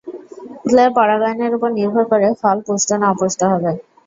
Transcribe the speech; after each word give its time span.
ফুলের 0.61 0.89
পরাগায়নের 0.97 1.51
ওপর 1.57 1.69
নির্ভর 1.77 2.03
করে 2.11 2.27
ফল 2.41 2.57
পুষ্ট 2.67 2.89
না 3.01 3.07
অপুষ্ট 3.13 3.39
হবে। 3.51 3.71